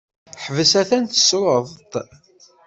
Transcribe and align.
Ḥbes! 0.43 0.71
Atan 0.81 1.03
tessruḍ-t! 1.05 1.93